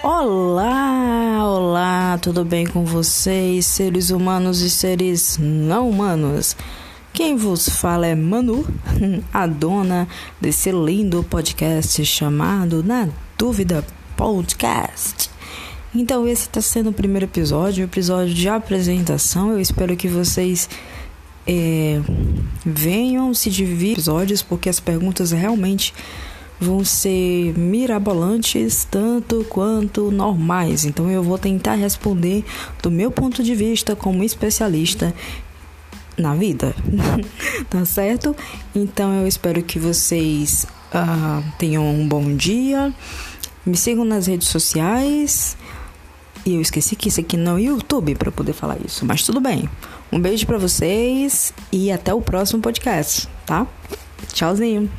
[0.00, 6.56] Olá, olá, tudo bem com vocês, seres humanos e seres não humanos?
[7.12, 8.64] Quem vos fala é Manu,
[9.34, 10.06] a dona
[10.40, 13.84] desse lindo podcast chamado Na Dúvida
[14.16, 15.28] Podcast.
[15.92, 19.50] Então, esse está sendo o primeiro episódio, o episódio de apresentação.
[19.50, 20.68] Eu espero que vocês
[21.44, 22.00] é,
[22.64, 25.92] venham se dividir episódios, porque as perguntas realmente
[26.60, 30.84] vão ser mirabolantes tanto quanto normais.
[30.84, 32.44] Então eu vou tentar responder
[32.82, 35.14] do meu ponto de vista como especialista
[36.16, 36.74] na vida,
[37.70, 38.34] tá certo?
[38.74, 42.92] Então eu espero que vocês uh, tenham um bom dia,
[43.64, 45.56] me sigam nas redes sociais.
[46.44, 49.40] E eu esqueci que isso aqui não é YouTube para poder falar isso, mas tudo
[49.40, 49.68] bem.
[50.10, 53.66] Um beijo para vocês e até o próximo podcast, tá?
[54.32, 54.90] Tchauzinho.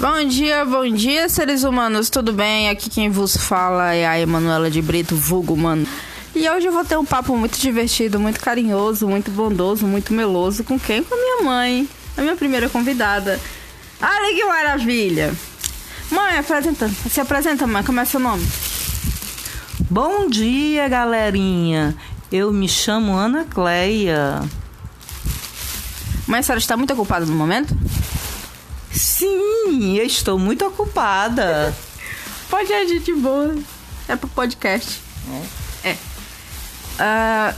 [0.00, 2.70] Bom dia, bom dia, seres humanos, tudo bem?
[2.70, 5.86] Aqui quem vos fala é a Emanuela de Brito, vulgo mano.
[6.34, 10.64] E hoje eu vou ter um papo muito divertido, muito carinhoso, muito bondoso, muito meloso.
[10.64, 11.04] Com quem?
[11.04, 13.38] Com a minha mãe, a minha primeira convidada.
[14.00, 15.34] Olha que maravilha!
[16.10, 16.88] Mãe, apresenta.
[16.88, 17.84] Se apresenta, mãe.
[17.84, 18.48] Como é seu nome?
[19.80, 21.94] Bom dia, galerinha.
[22.32, 24.40] Eu me chamo Ana Cleia.
[26.26, 27.76] Mãe, a senhora está muito ocupada no momento?
[28.92, 31.74] Sim, eu estou muito ocupada.
[32.50, 33.54] Pode agir de boa.
[34.08, 35.00] É pro podcast.
[35.84, 35.90] É.
[35.90, 35.92] É.
[35.92, 37.54] Uh,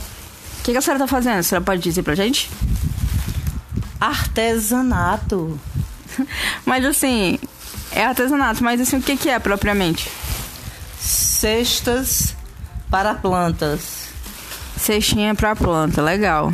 [0.59, 1.39] o que, que a senhora tá fazendo?
[1.39, 2.49] A senhora pode dizer pra gente?
[3.99, 5.59] Artesanato.
[6.65, 7.37] mas assim,
[7.91, 10.09] é artesanato, mas assim, o que, que é propriamente?
[10.99, 12.35] Cestas
[12.89, 14.07] para plantas.
[14.77, 16.53] Cestinha para planta, legal.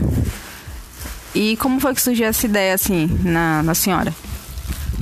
[1.35, 4.13] E como foi que surgiu essa ideia assim na, na senhora?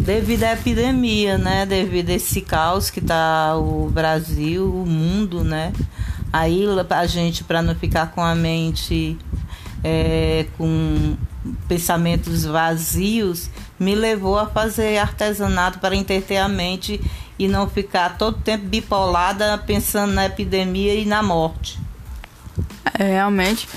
[0.08, 1.66] Devido à epidemia, né?
[1.66, 5.74] Devido a esse caos que tá o Brasil, o mundo, né?
[6.32, 9.18] Aí a gente, para não ficar com a mente
[9.84, 11.18] é, com
[11.68, 17.02] pensamentos vazios, me levou a fazer artesanato para entreter a mente
[17.38, 21.78] e não ficar todo tempo bipolada pensando na epidemia e na morte.
[22.98, 23.68] É, realmente,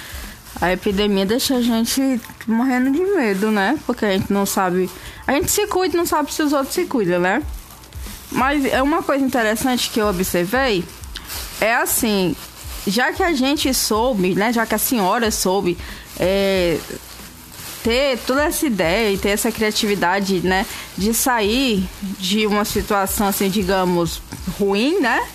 [0.61, 3.78] a epidemia deixa a gente morrendo de medo, né?
[3.87, 4.91] Porque a gente não sabe.
[5.27, 7.43] A gente se cuida não sabe se os outros se cuidam, né?
[8.31, 10.84] Mas é uma coisa interessante que eu observei.
[11.60, 12.34] É assim,
[12.87, 14.53] já que a gente soube, né?
[14.53, 15.77] Já que a senhora soube
[16.19, 16.78] é,
[17.83, 20.66] ter toda essa ideia e ter essa criatividade, né?
[20.97, 24.22] De sair de uma situação assim, digamos,
[24.59, 25.27] ruim, né?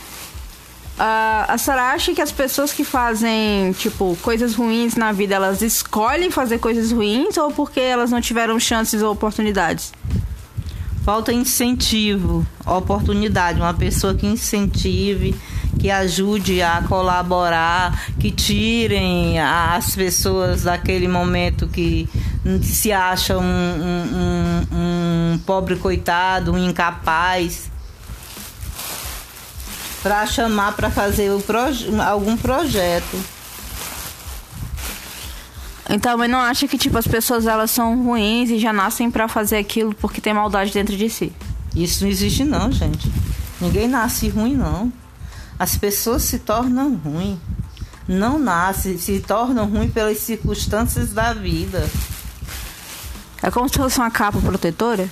[0.95, 5.61] Uh, a senhora acha que as pessoas que fazem, tipo, coisas ruins na vida, elas
[5.61, 9.91] escolhem fazer coisas ruins ou porque elas não tiveram chances ou oportunidades?
[11.03, 15.35] Falta incentivo, oportunidade, uma pessoa que incentive,
[15.78, 22.07] que ajude a colaborar, que tirem as pessoas daquele momento que
[22.63, 27.69] se acham um, um, um pobre coitado, um incapaz
[30.06, 33.20] para chamar para fazer proje algum projeto.
[35.90, 39.28] Então, mas não acha que tipo as pessoas elas são ruins e já nascem para
[39.28, 41.34] fazer aquilo porque tem maldade dentro de si?
[41.76, 43.12] Isso não existe não, gente.
[43.60, 44.94] Ninguém nasce ruim não.
[45.58, 47.40] As pessoas se tornam ruins.
[48.08, 51.90] Não nascem, se tornam ruins pelas circunstâncias da vida.
[53.42, 55.10] É como se fosse uma capa protetora?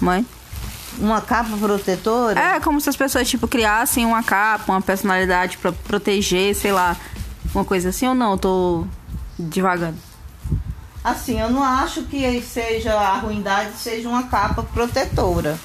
[0.00, 0.24] Mãe?
[0.98, 2.38] Uma capa protetora?
[2.38, 6.96] É, como se as pessoas, tipo, criassem uma capa, uma personalidade para proteger, sei lá,
[7.54, 8.32] uma coisa assim ou não?
[8.32, 8.86] Eu tô
[9.38, 9.98] devagando.
[11.04, 15.58] Assim, eu não acho que seja a ruindade seja uma capa protetora.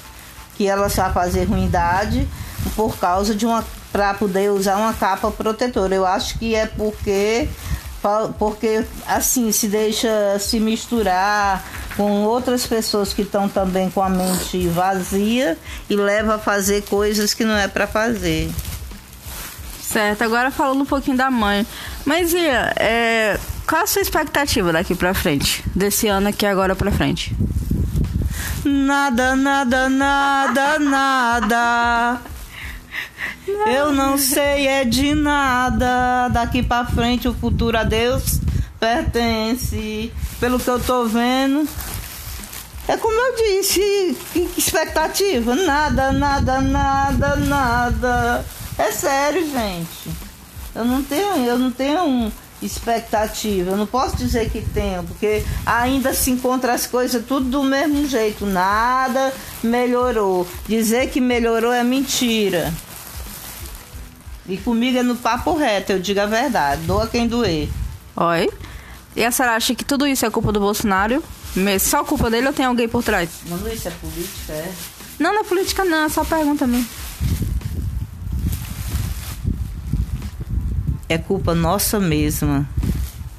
[0.56, 2.28] Que ela só fazer ruindade
[2.74, 3.64] por causa de uma.
[3.92, 5.94] para poder usar uma capa protetora.
[5.94, 7.48] Eu acho que é porque
[8.38, 11.64] porque assim se deixa se misturar
[11.98, 15.58] com outras pessoas que estão também com a mente vazia
[15.90, 18.48] e leva a fazer coisas que não é para fazer.
[19.82, 21.66] Certo, agora falando um pouquinho da mãe.
[22.04, 23.36] Mas e é,
[23.66, 25.64] qual a sua expectativa daqui para frente?
[25.74, 27.34] Desse ano aqui agora para frente?
[28.64, 32.20] Nada, nada, nada, nada.
[33.66, 36.28] Eu não sei é de nada.
[36.28, 38.40] Daqui para frente o futuro a Deus
[38.78, 40.12] pertence.
[40.40, 41.68] Pelo que eu tô vendo,
[42.86, 44.16] é como eu disse,
[44.56, 48.44] expectativa, nada, nada, nada, nada.
[48.78, 50.10] É sério, gente.
[50.74, 52.32] Eu não tenho, eu não tenho
[52.62, 53.72] expectativa.
[53.72, 58.06] Eu não posso dizer que tenho, porque ainda se encontra as coisas tudo do mesmo
[58.06, 58.46] jeito.
[58.46, 59.32] Nada
[59.62, 60.46] melhorou.
[60.66, 62.72] Dizer que melhorou é mentira.
[64.48, 66.82] E comigo é no papo reto, eu digo a verdade.
[66.82, 67.68] Doa quem doer.
[68.16, 68.48] Oi.
[69.16, 71.22] E a senhora acha que tudo isso é culpa do Bolsonaro?
[71.80, 73.28] Só culpa dele ou tem alguém por trás?
[73.48, 74.72] Mano, isso é política, é?
[75.18, 76.88] Não, não é política não, é só pergunta mesmo.
[81.08, 82.68] É culpa nossa mesma.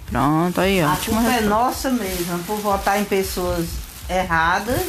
[0.09, 0.91] Pronto, aí, ó.
[0.91, 3.67] A culpa é nossa mesma por votar em pessoas
[4.09, 4.81] erradas,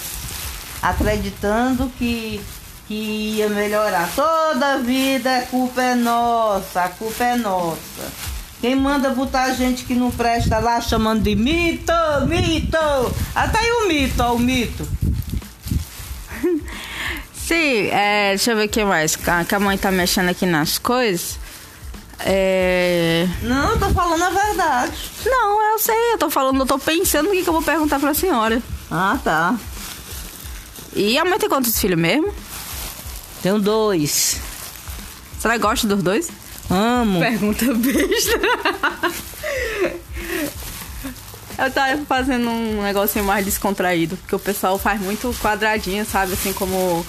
[0.80, 2.40] acreditando que,
[2.88, 2.94] que
[3.36, 4.10] ia melhorar.
[4.16, 8.30] Toda vida a culpa é nossa, a culpa é nossa.
[8.60, 11.92] Quem manda botar a gente que não presta lá chamando de mito,
[12.28, 12.76] mito.
[13.34, 14.86] Até aí o mito, ó, o mito.
[17.32, 19.16] Sim, é, deixa eu ver o que mais.
[19.16, 21.38] Que a mãe tá mexendo aqui nas coisas.
[22.20, 23.26] É...
[23.42, 24.92] Não, eu tô falando a verdade.
[25.24, 27.98] Não, eu sei, eu tô falando, eu tô pensando o que, que eu vou perguntar
[27.98, 28.62] pra senhora.
[28.90, 29.58] Ah, tá.
[30.94, 32.34] E a mãe tem quantos filhos mesmo?
[33.42, 34.38] Tenho dois.
[35.38, 36.28] Você gosta dos dois?
[36.70, 37.18] Amo.
[37.18, 38.40] Pergunta besta.
[41.58, 46.32] Eu tava fazendo um negocinho mais descontraído, porque o pessoal faz muito quadradinho, sabe?
[46.32, 47.04] Assim como.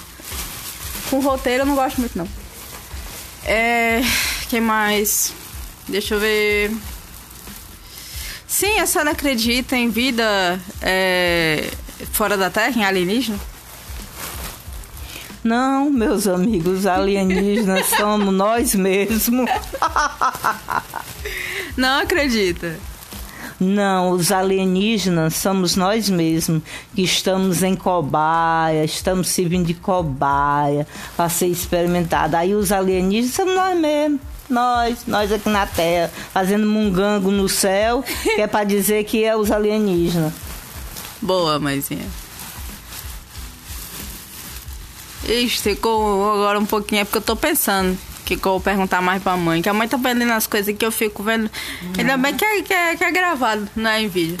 [1.08, 2.28] Com roteiro eu não gosto muito, não.
[3.44, 4.02] É.
[4.48, 5.32] que mais?
[5.88, 6.70] Deixa eu ver.
[8.46, 11.70] Sim, a senhora acredita em vida é,
[12.12, 13.38] fora da Terra, em alienígena?
[15.44, 19.50] Não, meus amigos alienígenas somos nós mesmos.
[21.76, 22.78] Não acredita?
[23.58, 26.62] Não, os alienígenas somos nós mesmos
[26.94, 30.86] que estamos em cobaia, estamos servindo de cobaia
[31.16, 32.36] para ser experimentado.
[32.36, 34.20] Aí os alienígenas somos nós mesmos.
[34.50, 39.34] Nós, nós aqui na Terra, fazendo mungango no céu, que é para dizer que é
[39.34, 40.32] os alienígenas.
[41.22, 42.21] Boa, mãezinha.
[45.24, 49.22] Ixi, ficou agora um pouquinho, é porque eu tô pensando que eu vou perguntar mais
[49.22, 49.62] pra mãe.
[49.62, 51.50] Que a mãe tá vendendo as coisas que eu fico vendo.
[51.82, 51.92] Uhum.
[51.98, 54.38] Ainda bem que é, que, é, que é gravado, não é em vídeo.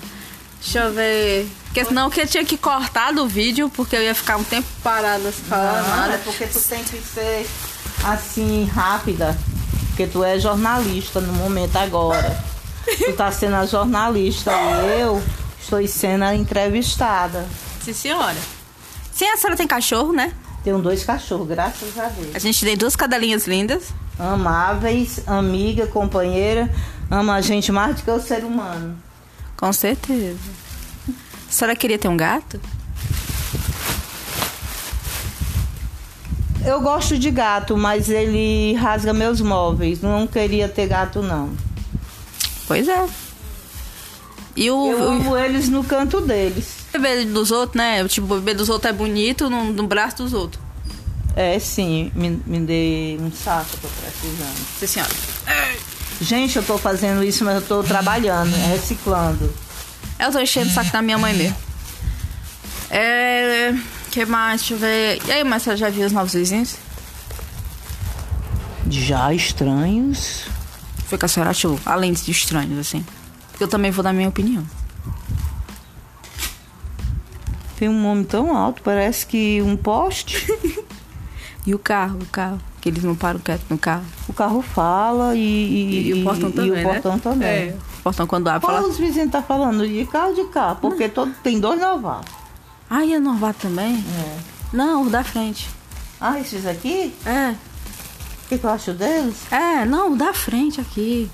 [0.60, 1.48] Deixa eu ver.
[1.64, 5.32] Porque senão eu tinha que cortar do vídeo, porque eu ia ficar um tempo parada
[5.32, 6.14] sem falar nada.
[6.14, 7.46] É porque tu tem que ser
[8.04, 9.36] assim, rápida.
[9.88, 12.44] Porque tu é jornalista no momento agora.
[12.84, 15.22] tu tá sendo a jornalista e eu
[15.60, 17.46] estou sendo a entrevistada.
[17.82, 18.36] Sim, senhora.
[19.12, 20.32] Sim, a senhora tem cachorro, né?
[20.64, 22.34] Tenho dois cachorros, graças a Deus.
[22.34, 23.92] A gente tem duas cadelinhas lindas.
[24.18, 26.70] Amáveis, amiga, companheira.
[27.10, 28.96] Ama a gente mais do que o ser humano.
[29.56, 30.38] Com certeza.
[31.08, 32.60] A senhora queria ter um gato?
[36.64, 40.00] Eu gosto de gato, mas ele rasga meus móveis.
[40.00, 41.50] Não queria ter gato, não.
[42.68, 43.08] Pois é.
[44.54, 46.76] E o, eu amo eles no canto deles.
[46.94, 48.06] O bebê dos outros, né?
[48.06, 50.62] Tipo, o bebê dos outros é bonito no, no braço dos outros.
[51.34, 52.12] É, sim.
[52.14, 54.66] Me, me dê um saco, eu tô precisando.
[54.78, 55.12] Sim, senhora.
[56.20, 59.52] Gente, eu tô fazendo isso, mas eu tô trabalhando, reciclando.
[60.18, 61.56] Eu tô enchendo o saco da minha mãe mesmo.
[62.90, 63.74] É.
[64.10, 64.60] que mais?
[64.60, 65.22] Deixa eu ver.
[65.26, 66.76] E aí, mas você já viu os novos vizinhos?
[68.90, 70.42] Já estranhos?
[71.06, 73.04] Foi que a senhora achou, além de estranhos, assim.
[73.62, 74.66] Eu também vou dar minha opinião.
[77.76, 80.44] Tem um homem tão alto, parece que um poste.
[81.64, 82.60] e o carro, o carro.
[82.80, 84.04] Que eles não param quieto no carro.
[84.28, 86.76] O carro fala e, e, e o portão também.
[86.76, 87.20] E o portão né?
[87.22, 87.48] também.
[87.48, 88.66] É, o portão quando abre.
[88.66, 88.88] Qual fala...
[88.88, 89.86] os vizinhos tá falando?
[89.86, 92.34] De carro de carro, porque todo, tem dois novatos.
[92.90, 93.94] Ah, e é novato também?
[93.94, 94.38] É.
[94.72, 95.70] Não, o da frente.
[96.20, 97.14] Ah, esses aqui?
[97.24, 97.50] É.
[97.50, 99.36] O que, que eu acho deles?
[99.52, 101.30] É, não, o da frente aqui.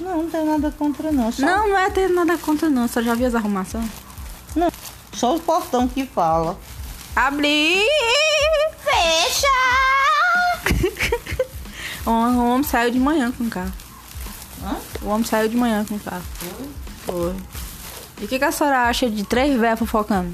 [0.00, 1.32] Não, não tem nada contra não.
[1.32, 1.44] Só...
[1.44, 2.86] Não, não é ter nada contra não.
[2.86, 3.88] Só já viu as arrumações?
[4.54, 4.70] Não.
[5.12, 6.58] Só o portão que fala.
[7.14, 7.82] Abrir!
[8.84, 9.46] Fecha!
[12.06, 13.72] o homem saiu de manhã com o carro.
[14.62, 14.76] Hã?
[15.02, 16.22] O homem saiu de manhã com o carro.
[16.34, 16.66] Foi?
[17.06, 17.34] Foi.
[18.20, 20.32] E o que, que a senhora acha de três velhos fofocando?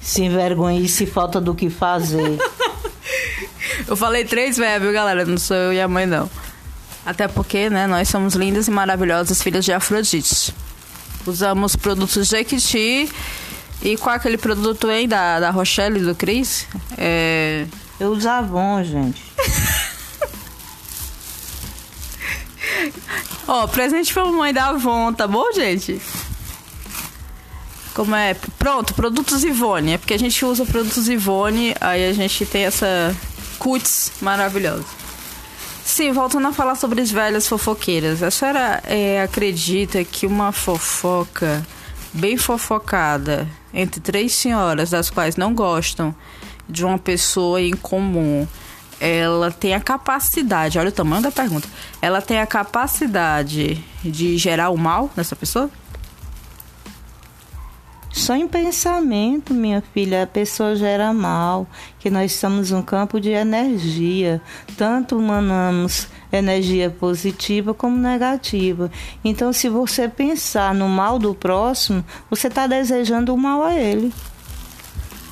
[0.00, 2.38] Se envergonha e se falta do que fazer.
[3.86, 5.24] eu falei três velhos, viu, galera?
[5.24, 6.28] Não sou eu e a mãe, não.
[7.04, 10.54] Até porque, né, nós somos lindas e maravilhosas filhas de Afrodite.
[11.26, 13.10] Usamos produtos Jequiti
[13.82, 16.66] e qual aquele produto aí da, da Rochelle do Cris?
[16.96, 17.66] É...
[18.00, 19.22] Eu uso Avon, gente.
[23.46, 26.00] Ó, oh, presente pra mamãe da Avon, tá bom, gente?
[27.94, 28.34] Como é?
[28.58, 29.92] Pronto, produtos Ivone.
[29.92, 33.14] É porque a gente usa produtos Ivone, aí a gente tem essa
[33.58, 35.03] cutis maravilhosa.
[35.94, 38.20] Sim, voltando a falar sobre as velhas fofoqueiras.
[38.20, 41.64] A senhora é, acredita que uma fofoca
[42.12, 46.12] bem fofocada entre três senhoras, das quais não gostam
[46.68, 48.44] de uma pessoa em comum,
[48.98, 51.68] ela tem a capacidade, olha o tamanho da pergunta,
[52.02, 55.70] ela tem a capacidade de gerar o mal nessa pessoa?
[58.24, 61.66] Só em pensamento, minha filha, a pessoa gera mal,
[61.98, 64.40] que nós somos um campo de energia.
[64.78, 68.90] Tanto manamos energia positiva como negativa.
[69.22, 74.10] Então, se você pensar no mal do próximo, você está desejando o mal a ele.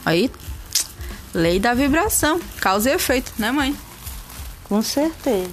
[0.04, 0.30] Aí,
[1.32, 3.75] lei da vibração, causa e efeito, né, mãe?
[4.73, 5.50] Com certeza.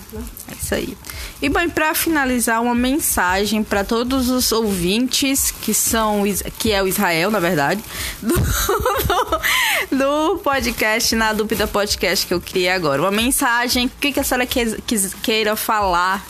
[0.49, 0.97] É isso aí.
[1.41, 6.23] E bem, para finalizar, uma mensagem para todos os ouvintes que são
[6.57, 7.83] que é o Israel, na verdade,
[8.23, 13.01] do, do, do podcast na dúvida podcast que eu criei agora.
[13.01, 16.25] Uma mensagem, o que, que a senhora que, que, queira falar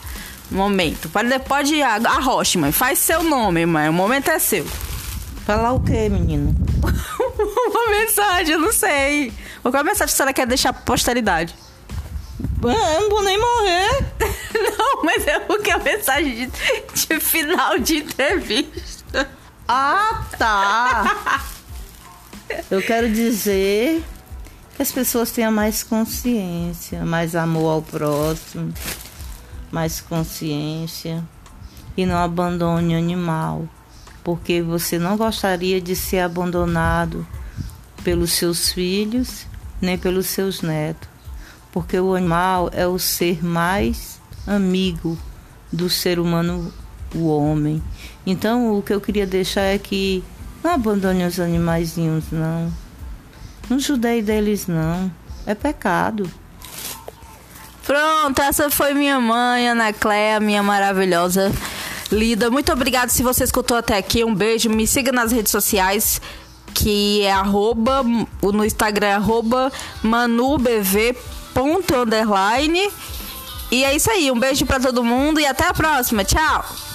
[0.50, 1.08] momento?
[1.10, 2.72] Pode, pode arroche, mãe.
[2.72, 3.88] Faz seu nome, mãe.
[3.88, 4.66] O momento é seu.
[5.46, 6.52] Falar o quê, menino?
[6.82, 9.32] uma mensagem, eu não sei.
[9.62, 11.54] Qual é a mensagem que a senhora quer deixar pra posteridade?
[12.62, 14.06] Eu não vou nem morrer.
[14.78, 19.28] Não, mas é porque a mensagem de, de final de entrevista.
[19.66, 21.44] Ah, tá.
[22.70, 24.04] Eu quero dizer
[24.76, 28.74] que as pessoas tenham mais consciência, mais amor ao próximo,
[29.70, 31.24] mais consciência
[31.96, 33.68] e não abandone o animal,
[34.22, 37.26] porque você não gostaria de ser abandonado
[38.02, 39.46] pelos seus filhos
[39.80, 41.08] nem pelos seus netos
[41.72, 45.16] porque o animal é o ser mais amigo
[45.72, 46.72] do ser humano,
[47.14, 47.82] o homem.
[48.26, 50.24] Então, o que eu queria deixar é que
[50.62, 52.72] não abandone os animaizinhos, não.
[53.68, 55.10] Não judei deles, não.
[55.46, 56.30] É pecado.
[57.84, 61.52] Pronto, essa foi minha mãe, Ana Cléa, minha maravilhosa
[62.12, 62.50] Lida.
[62.50, 64.24] Muito obrigada se você escutou até aqui.
[64.24, 64.68] Um beijo.
[64.68, 66.20] Me siga nas redes sociais,
[66.74, 68.02] que é arroba,
[68.42, 69.72] no Instagram é arroba
[70.02, 71.16] manubv
[71.54, 72.90] ponto underline.
[73.70, 74.30] E é isso aí.
[74.30, 76.24] Um beijo para todo mundo e até a próxima.
[76.24, 76.89] Tchau!